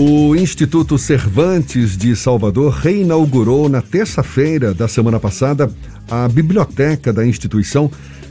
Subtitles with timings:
[0.00, 5.68] O Instituto Cervantes de Salvador reinaugurou na terça-feira da semana passada
[6.08, 7.90] a biblioteca da instituição,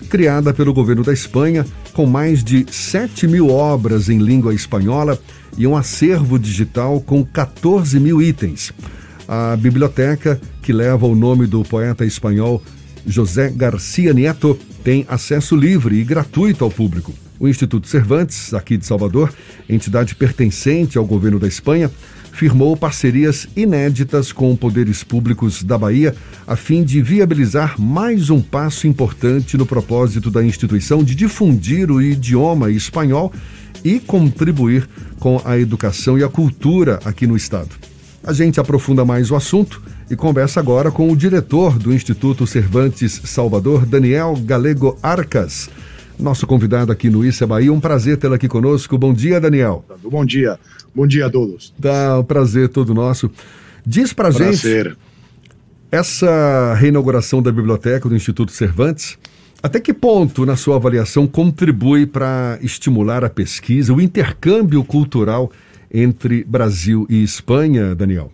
[0.10, 5.20] criada pelo governo da Espanha, com mais de 7 mil obras em língua espanhola
[5.58, 8.72] e um acervo digital com 14 mil itens.
[9.28, 12.64] A biblioteca, que leva o nome do poeta espanhol
[13.06, 17.14] José Garcia Nieto, tem acesso livre e gratuito ao público.
[17.40, 19.32] O Instituto Cervantes, aqui de Salvador,
[19.70, 21.92] entidade pertencente ao governo da Espanha,
[22.32, 28.88] firmou parcerias inéditas com poderes públicos da Bahia a fim de viabilizar mais um passo
[28.88, 33.32] importante no propósito da instituição de difundir o idioma espanhol
[33.84, 34.88] e contribuir
[35.20, 37.70] com a educação e a cultura aqui no estado.
[38.24, 43.22] A gente aprofunda mais o assunto e conversa agora com o diretor do Instituto Cervantes
[43.26, 45.70] Salvador, Daniel Galego Arcas
[46.20, 47.72] nosso convidado aqui no Issa Bahia.
[47.72, 48.98] Um prazer tê-lo aqui conosco.
[48.98, 49.86] Bom dia, Daniel.
[50.04, 50.60] Bom dia.
[50.94, 51.74] Bom dia a todos.
[51.80, 53.30] Tá, um prazer todo nosso.
[53.86, 54.54] Diz pra prazer.
[54.54, 54.98] gente
[55.92, 59.18] essa reinauguração da biblioteca do Instituto Cervantes,
[59.62, 65.52] até que ponto, na sua avaliação, contribui para estimular a pesquisa, o intercâmbio cultural
[65.92, 68.32] entre Brasil e Espanha, Daniel?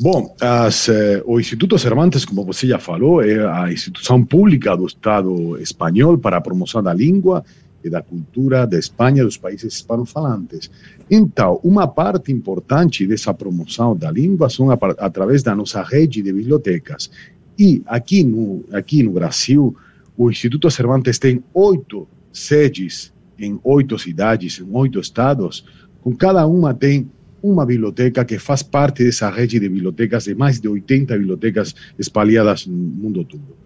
[0.00, 4.86] Bom, as, eh, o Instituto Cervantes, como você já falou, é a instituição pública do
[4.86, 7.44] Estado espanhol para a promoção da língua
[7.84, 10.70] e da cultura da Espanha e dos países hispanofalantes.
[11.10, 16.32] Então, uma parte importante dessa promoção da língua são a, através da nossa rede de
[16.32, 17.10] bibliotecas.
[17.58, 19.76] E aqui no, aqui no Brasil,
[20.16, 25.64] o Instituto Cervantes tem oito sedes em oito cidades, em oito estados,
[26.00, 27.10] com cada uma tem
[27.42, 32.66] uma biblioteca que faz parte dessa rede de bibliotecas, de mais de 80 bibliotecas espalhadas
[32.66, 33.56] no mundo todo.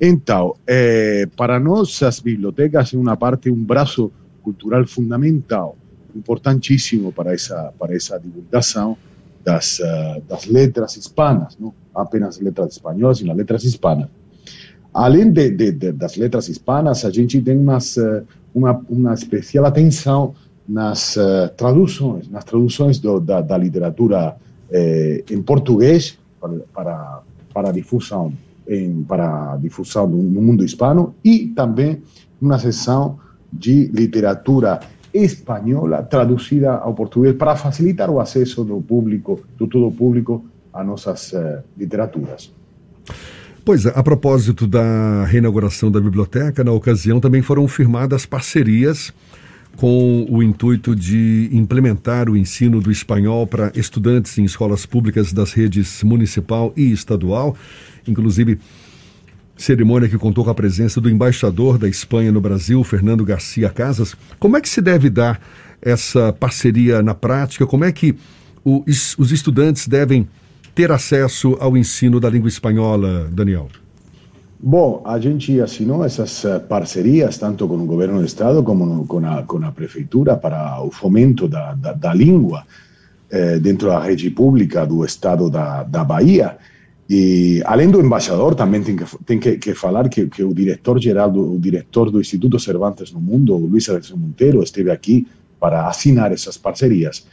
[0.00, 5.76] Então, é, para nós, as bibliotecas é uma parte, um braço cultural fundamental,
[6.14, 8.96] importantíssimo para essa, para essa divulgação
[9.44, 14.08] das, uh, das letras hispanas, não apenas letras espanholas, mas letras hispanas.
[14.92, 17.96] Além de, de, de, das letras hispanas, a gente tem umas,
[18.54, 20.34] uma, uma especial atenção
[20.68, 24.36] nas uh, traduções, nas traduções do, da, da, literatura
[24.70, 27.20] eh, em português para, para,
[27.52, 28.32] para difusão
[28.66, 32.02] em, para difusão no, no mundo hispano e também
[32.40, 33.18] uma seção
[33.52, 34.80] de literatura
[35.12, 40.82] espanhola traduzida ao português para facilitar o acesso do público, do todo o público a
[40.82, 42.50] nossas uh, literaturas.
[43.64, 49.12] Pois é, a propósito da reinauguração da biblioteca, na ocasião também foram firmadas parcerias
[49.76, 55.52] com o intuito de implementar o ensino do espanhol para estudantes em escolas públicas das
[55.52, 57.56] redes municipal e estadual,
[58.06, 58.58] inclusive
[59.56, 64.14] cerimônia que contou com a presença do embaixador da Espanha no Brasil, Fernando Garcia Casas.
[64.38, 65.40] Como é que se deve dar
[65.80, 67.66] essa parceria na prática?
[67.66, 68.14] Como é que
[68.64, 70.28] os estudantes devem
[70.74, 73.68] ter acesso ao ensino da língua espanhola, Daniel?
[74.64, 79.18] Bom, a gente assinou essas eh, parcerias tanto com o governo do estado como com
[79.26, 82.64] a, com a prefeitura para o fomento da, da, da língua
[83.28, 86.58] eh, dentro da rede pública do estado da, da Bahia.
[87.10, 91.32] E além do embaixador, também tem que, tem que, que falar que, que o diretor-geral,
[91.32, 95.26] o diretor do Instituto Cervantes no Mundo, Luiz Alessio Monteiro, esteve aqui
[95.58, 97.26] para assinar essas parcerias.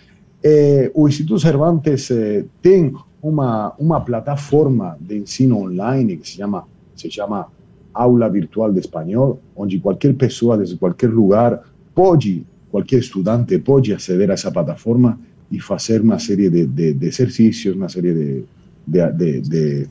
[0.44, 2.92] Eh, o Instituto Cervantes eh, tem
[3.22, 6.66] uma, uma plataforma de ensino online que se chama
[7.00, 7.48] se chama
[7.94, 14.30] Aula Virtual de Espanhol, onde qualquer pessoa, desde qualquer lugar, pode, qualquer estudante pode aceder
[14.30, 15.20] a essa plataforma
[15.52, 18.44] e fazer uma série de, de, de exercícios, uma série de,
[18.88, 19.90] de, de,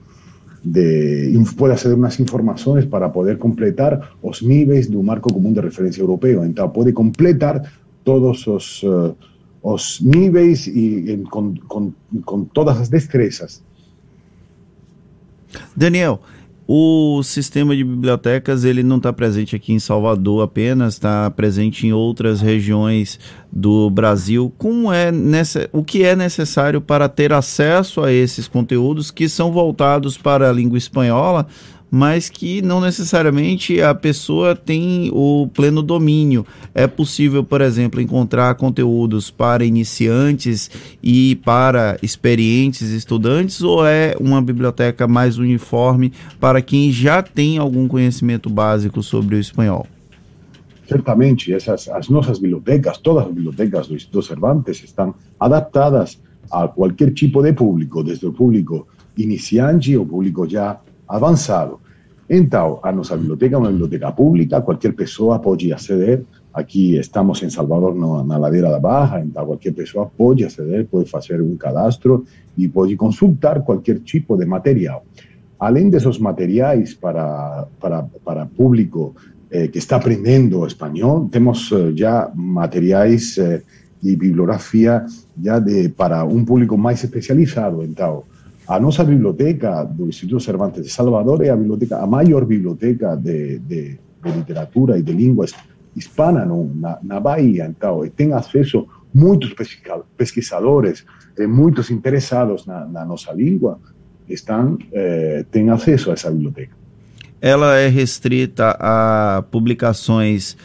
[0.65, 6.01] de, pode aceder umas informações para poder completar os níveis do marco comum de referência
[6.01, 6.45] europeu.
[6.45, 7.73] Então, pode completar
[8.05, 9.15] todos os, uh,
[9.63, 11.93] os níveis e com, com,
[12.25, 13.63] com todas as destrezas.
[15.77, 16.21] Daniel,
[16.71, 21.95] o sistema de bibliotecas ele não está presente aqui em Salvador apenas, está presente em
[21.95, 23.19] outras regiões
[23.51, 24.53] do Brasil.
[24.59, 29.51] Como é nessa, o que é necessário para ter acesso a esses conteúdos que são
[29.51, 31.47] voltados para a língua espanhola,
[31.91, 36.47] mas que não necessariamente a pessoa tem o pleno domínio.
[36.75, 40.71] É possível, por exemplo, encontrar conteúdos para iniciantes
[41.03, 47.89] e para experientes estudantes, ou é uma biblioteca mais uniforme para quem já tem algum
[47.89, 49.87] conhecimento básico sobre o espanhol?
[50.87, 56.19] Certamente, essas, as nossas bibliotecas, todas as bibliotecas do Instituto Cervantes estão adaptadas
[56.51, 61.81] a qualquer tipo de público, desde o público iniciante ao público já avançado.
[62.29, 67.51] Então, a nossa biblioteca é uma biblioteca pública, qualquer pessoa pode aceder Aqui estamos em
[67.51, 72.25] Salvador, na, na Ladeira da Barra, então qualquer pessoa pode aceder, pode fazer um cadastro
[72.57, 75.05] e pode consultar qualquer tipo de material.
[75.61, 79.15] Além desses materiais para, para, para público
[79.51, 83.63] eh, que está aprendendo espanhol, temos eh, já materiais eh,
[85.41, 87.85] já de, para um público mais especializado.
[87.85, 88.25] Então,
[88.69, 93.59] a nossa biblioteca do Instituto Cervantes de Salvador é a biblioteca, a maior biblioteca de,
[93.61, 95.55] de, de literatura e de línguas
[95.97, 97.67] hispana no, na, na Bahia.
[97.67, 99.55] Então, tem acesso muitos
[100.17, 101.05] pesquisadores,
[101.49, 103.81] muitos interessados na, na nossa língua,
[104.29, 106.77] estão, eh, têm acesso a essa biblioteca.
[107.41, 110.57] Ela é restrita a publicações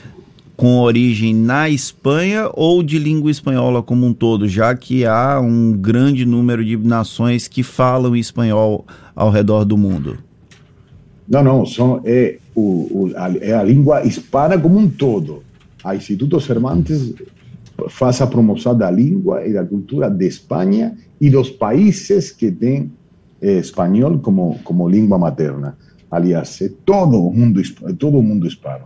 [0.55, 5.73] com origem na Espanha ou de língua espanhola como um todo, já que há um
[5.73, 8.85] grande número de nações que falam espanhol
[9.15, 10.17] ao redor do mundo?
[11.27, 15.43] Não, não, são, é, o, o, a, é a língua hispana como um todo.
[15.83, 17.13] A Instituto Cervantes
[17.89, 22.91] faz a promoção da língua e da cultura de Espanha e dos países que têm
[23.41, 25.77] eh, espanhol como, como língua materna.
[26.11, 27.61] Aliás, é todo o mundo,
[27.97, 28.85] todo mundo hispano.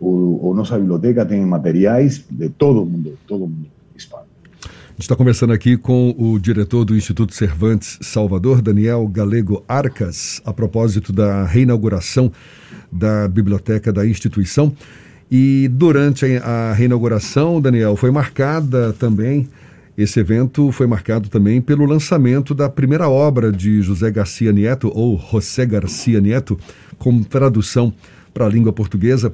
[0.00, 3.66] O, nossa biblioteca tem materiais de todo mundo, todo mundo
[3.96, 4.24] hispano.
[4.64, 10.42] A gente está conversando aqui com o diretor do Instituto Cervantes Salvador, Daniel Galego Arcas,
[10.44, 12.32] a propósito da reinauguração
[12.90, 14.72] da biblioteca da instituição.
[15.30, 19.48] E durante a reinauguração, Daniel, foi marcada também,
[19.96, 25.18] esse evento foi marcado também pelo lançamento da primeira obra de José Garcia Nieto, ou
[25.18, 26.58] José Garcia Nieto,
[26.98, 27.92] com tradução
[28.32, 29.32] para a língua portuguesa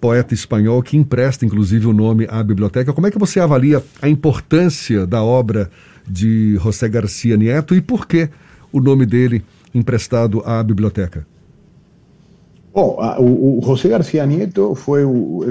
[0.00, 2.92] poeta espanhol que empresta inclusive o nome à biblioteca.
[2.92, 5.70] Como é que você avalia a importância da obra
[6.08, 8.28] de José Garcia Nieto e por que
[8.72, 11.26] o nome dele emprestado à biblioteca?
[12.72, 15.02] Bom, o, o José Garcia Nieto foi,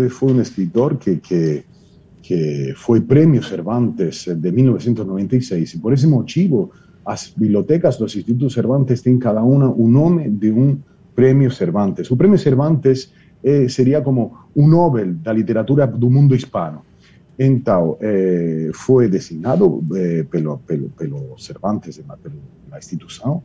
[0.10, 1.64] foi um escritor que, que,
[2.22, 6.72] que foi prêmio Cervantes de 1996 e por esse motivo
[7.06, 10.78] as bibliotecas dos Institutos Cervantes têm cada uma o nome de um
[11.16, 12.12] prêmio Cervantes.
[12.12, 13.12] O prêmio Cervantes
[13.48, 14.24] eh, seria como
[14.54, 16.82] um Nobel da literatura do mundo hispano.
[17.40, 19.66] Então, eh, foi designado
[19.96, 23.42] eh, pelo, pelo, pelo Cervantes, pela instituição,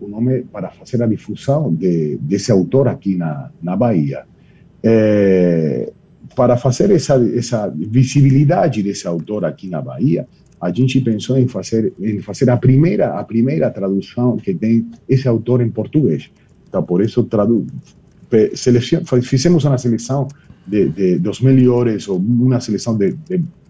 [0.00, 4.26] o nome para fazer a difusão de, desse autor aqui na, na Bahia.
[6.36, 10.26] Para fazer essa, essa visibilidade desse autor aqui na Bahia,
[10.60, 15.26] a gente pensou em fazer, em fazer a primeira a primeira tradução que tem esse
[15.26, 16.30] autor em português.
[16.68, 17.66] Então, por isso tradu
[19.22, 20.28] fizemos uma seleção
[20.66, 23.16] de, de, dos melhores, ou uma seleção de,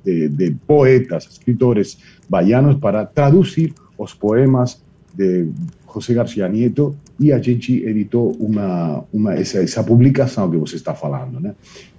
[0.05, 4.82] de, de, poetas, escritores baianos para traduzir os poemas
[5.14, 5.49] de
[5.93, 10.94] José Garcia Nieto e a gente editou uma, uma essa, essa publicação que você está
[10.94, 11.55] falando, né?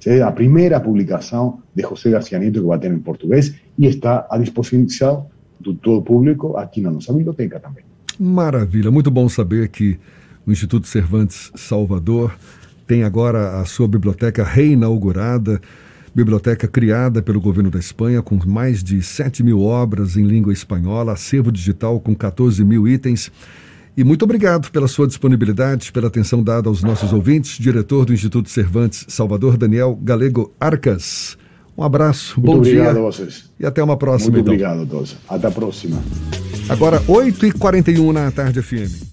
[0.05, 4.27] É a primeira publicação de José Garcia Nieto que vai ter em português e está
[4.29, 5.27] à disposição
[5.59, 7.83] do todo público aqui na nossa biblioteca também.
[8.19, 9.97] Maravilha, muito bom saber que
[10.45, 12.35] o Instituto Cervantes Salvador
[12.87, 15.59] tem agora a sua biblioteca reinaugurada,
[16.13, 21.13] biblioteca criada pelo governo da Espanha com mais de 7 mil obras em língua espanhola,
[21.13, 23.31] acervo digital com 14 mil itens.
[23.97, 28.49] E muito obrigado pela sua disponibilidade, pela atenção dada aos nossos ouvintes, diretor do Instituto
[28.49, 31.37] Cervantes Salvador, Daniel Galego Arcas.
[31.77, 33.01] Um abraço, muito bom obrigado dia.
[33.01, 33.49] a vocês.
[33.59, 34.31] E até uma próxima.
[34.31, 34.53] Muito então.
[34.53, 35.17] obrigado a todos.
[35.27, 36.01] Até a próxima.
[36.69, 39.03] Agora, 8h41 na tarde FM.